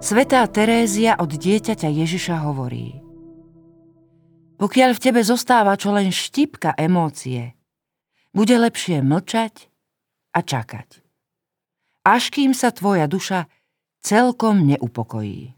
Svetá 0.00 0.48
Terézia 0.48 1.12
od 1.20 1.28
dieťaťa 1.28 1.84
Ježiša 1.84 2.40
hovorí 2.48 3.04
Pokiaľ 4.56 4.96
v 4.96 5.02
tebe 5.04 5.20
zostáva 5.20 5.76
čo 5.76 5.92
len 5.92 6.08
štipka 6.08 6.72
emócie, 6.72 7.52
bude 8.32 8.56
lepšie 8.56 9.04
mlčať 9.04 9.68
a 10.32 10.40
čakať. 10.40 11.04
Až 12.00 12.32
kým 12.32 12.56
sa 12.56 12.72
tvoja 12.72 13.04
duša 13.04 13.44
celkom 14.00 14.64
neupokojí. 14.72 15.52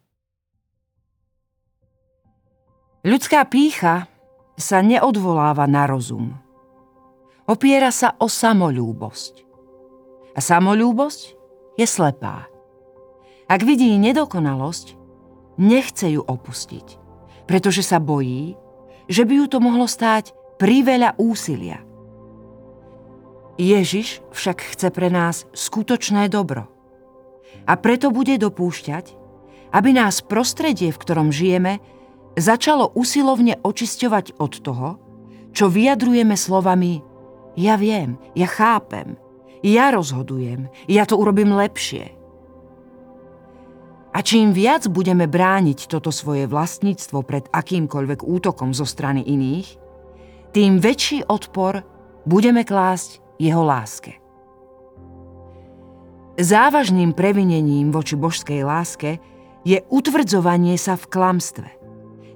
Ľudská 3.06 3.46
pícha 3.46 4.10
sa 4.58 4.82
neodvoláva 4.82 5.70
na 5.70 5.86
rozum. 5.86 6.34
Opiera 7.46 7.94
sa 7.94 8.18
o 8.18 8.26
samolúbosť. 8.26 9.46
A 10.34 10.42
samolúbosť 10.42 11.38
je 11.78 11.86
slepá. 11.86 12.51
Ak 13.52 13.60
vidí 13.68 13.92
nedokonalosť, 14.00 14.96
nechce 15.60 16.08
ju 16.08 16.24
opustiť, 16.24 16.96
pretože 17.44 17.84
sa 17.84 18.00
bojí, 18.00 18.56
že 19.12 19.28
by 19.28 19.44
ju 19.44 19.46
to 19.52 19.60
mohlo 19.60 19.84
stáť 19.84 20.32
priveľa 20.56 21.20
úsilia. 21.20 21.84
Ježiš 23.60 24.24
však 24.32 24.72
chce 24.72 24.88
pre 24.88 25.12
nás 25.12 25.44
skutočné 25.52 26.32
dobro. 26.32 26.72
A 27.68 27.76
preto 27.76 28.08
bude 28.08 28.40
dopúšťať, 28.40 29.20
aby 29.76 29.90
nás 29.92 30.24
prostredie, 30.24 30.88
v 30.88 30.96
ktorom 31.04 31.28
žijeme, 31.28 31.84
začalo 32.40 32.88
usilovne 32.96 33.60
očisťovať 33.60 34.40
od 34.40 34.52
toho, 34.64 34.88
čo 35.52 35.68
vyjadrujeme 35.68 36.40
slovami 36.40 37.04
ja 37.52 37.76
viem, 37.76 38.16
ja 38.32 38.48
chápem, 38.48 39.20
ja 39.60 39.92
rozhodujem, 39.92 40.72
ja 40.88 41.04
to 41.04 41.20
urobím 41.20 41.52
lepšie. 41.52 42.21
A 44.12 44.20
čím 44.20 44.52
viac 44.52 44.84
budeme 44.92 45.24
brániť 45.24 45.88
toto 45.88 46.12
svoje 46.12 46.44
vlastníctvo 46.44 47.24
pred 47.24 47.48
akýmkoľvek 47.48 48.20
útokom 48.20 48.76
zo 48.76 48.84
strany 48.84 49.24
iných, 49.24 49.80
tým 50.52 50.76
väčší 50.76 51.24
odpor 51.32 51.80
budeme 52.28 52.60
klásť 52.60 53.24
jeho 53.40 53.64
láske. 53.64 54.20
Závažným 56.36 57.12
previnením 57.12 57.92
voči 57.92 58.16
božskej 58.16 58.64
láske 58.64 59.20
je 59.68 59.80
utvrdzovanie 59.88 60.80
sa 60.80 60.96
v 60.96 61.04
klamstve. 61.08 61.68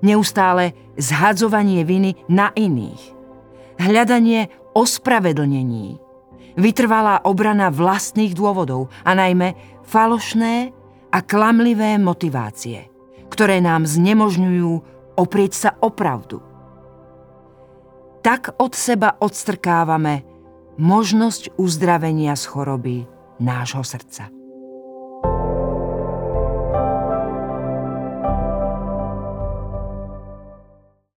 Neustále 0.05 0.77
zhadzovanie 1.01 1.85
viny 1.85 2.17
na 2.29 2.53
iných. 2.53 3.01
Hľadanie 3.81 4.53
ospravedlnení. 4.77 5.97
Vytrvalá 6.57 7.25
obrana 7.25 7.73
vlastných 7.73 8.37
dôvodov 8.37 8.93
a 9.05 9.17
najmä 9.17 9.57
falošné 9.85 10.76
a 11.11 11.19
klamlivé 11.25 11.97
motivácie, 11.97 12.91
ktoré 13.33 13.59
nám 13.63 13.89
znemožňujú 13.89 14.73
oprieť 15.17 15.53
sa 15.55 15.71
o 15.81 15.89
pravdu. 15.91 16.45
Tak 18.21 18.59
od 18.59 18.73
seba 18.75 19.15
odstrkávame 19.23 20.27
možnosť 20.77 21.57
uzdravenia 21.57 22.37
z 22.37 22.45
choroby 22.47 22.97
nášho 23.41 23.87
srdca. 23.87 24.36